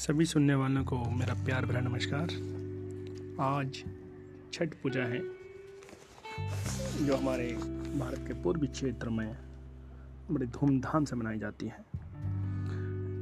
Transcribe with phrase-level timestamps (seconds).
[0.00, 2.30] सभी सुनने वालों को मेरा प्यार भरा नमस्कार।
[3.40, 3.82] आज
[4.52, 5.18] छठ पूजा है,
[7.06, 7.48] जो हमारे
[7.98, 9.36] भारत के पूर्वी क्षेत्र में
[10.30, 11.80] बड़ी धूमधाम से मनाई जाती है।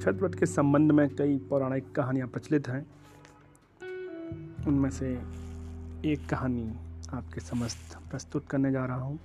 [0.01, 2.87] छठ व्रत के संबंध में कई पौराणिक कहानियाँ प्रचलित हैं।
[4.67, 5.13] उनमें से
[6.05, 6.73] एक कहानी
[7.13, 9.19] आपके समस्त प्रस्तुत करने जा रहा हूँ।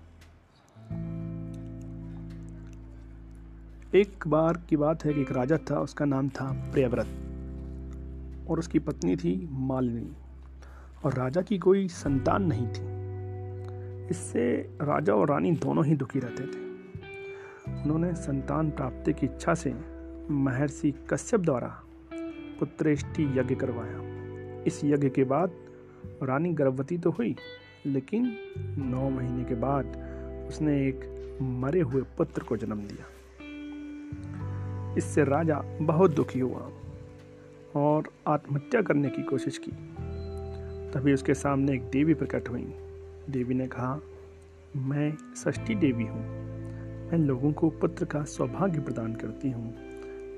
[3.95, 7.29] एक बार की बात है कि एक राजा था, उसका नाम था प्रियव्रत।
[8.49, 10.13] और उसकी पत्नी थी मालिनी।
[11.05, 13.03] और राजा की कोई संतान नहीं थी।
[14.07, 16.73] इससे राजा और रानी दोनों ही दुखी रहते थे।
[17.83, 19.73] उन्होंने संतान प्राप्ति की इच्छा से
[20.31, 21.83] महर्षि कश्यप द्वारा
[22.59, 23.99] पुत्रेष्टि यज्ञ करवाया।
[24.67, 25.51] इस यज्ञ के बाद
[26.23, 27.35] रानी गर्भवती तो हुई,
[27.85, 28.37] लेकिन
[28.77, 29.85] नौ महीने के बाद
[30.49, 33.09] उसने एक मरे हुए पुत्र को जन्म दिया।
[34.97, 36.71] इससे राजा बहुत दुखी हुआ।
[37.75, 39.71] और आत्महत्या करने की कोशिश की।
[40.91, 42.73] तभी उसके सामने एक देवी प्रकट हुई।
[43.29, 43.99] देवी ने कहा,
[44.75, 46.21] मैं षष्ठी देवी हूँ।
[47.11, 49.75] मैं लोगों को पुत्र का सौभाग्य प्रदान करती हूँ।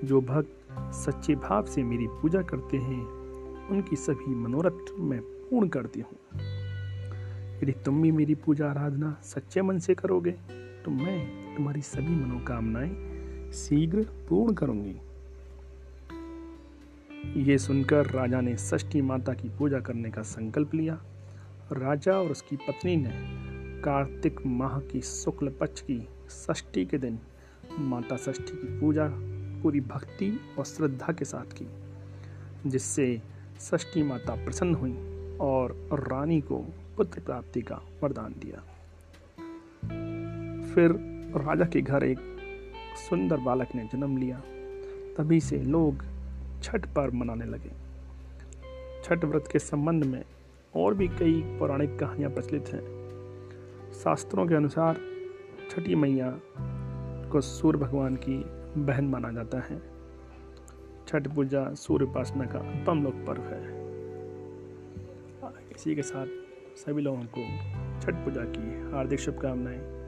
[0.03, 3.03] जो भक्त सच्चे भाव से मेरी पूजा करते हैं,
[3.69, 6.17] उनकी सभी मनोरथ मैं पूर्ण करती हूँ।
[7.63, 10.31] यदि तुम भी मेरी पूजा आराधना सच्चे मन से करोगे
[10.85, 12.95] तो मैं तुम्हारी सभी मनोकामनाएँ
[13.51, 14.95] शीघ्र पूर्ण करूँगी।
[17.33, 21.01] ये सुनकर राजा ने षष्ठी माता की पूजा करने का संकल्प लिया।
[21.71, 23.11] राजा और उसकी पत्नी ने
[23.81, 27.19] कार्तिक माह की शुक्ल पक्ष की षष्ठी के दिन
[27.79, 29.11] माता षष्ठी की पूजा
[29.63, 31.67] पूरी भक्ति और श्रद्धा के साथ की,
[32.69, 33.21] जिससे
[33.59, 34.93] षष्ठी माता प्रसन्न हुई
[35.41, 36.57] और रानी को
[36.97, 38.59] पुत्र प्राप्ति का वरदान दिया।
[40.73, 40.91] फिर
[41.35, 42.19] राजा के घर एक
[43.09, 44.41] सुंदर बालक ने जन्म लिया।
[45.17, 46.05] तभी से लोग
[46.65, 47.71] छठ पर्व मनाने लगे।
[49.03, 50.23] छठ व्रत के संबंध में
[50.75, 52.83] और भी कई पौराणिक कहानियाँ प्रचलित हैं।
[53.93, 54.97] शास्त्रों के अनुसार
[55.69, 56.39] छठी मैया
[57.31, 58.37] को सूर्य भगवान की
[58.81, 59.81] बहन माना जाता है।
[61.07, 63.85] छठ पूजा सूर्य उपासना का उत्तम लोक पर्व है।
[65.71, 66.27] इसी के साथ
[66.75, 67.41] सभी लोगों को
[68.01, 70.04] छठ पूजा की हार्दिक शुभकामनाएँ।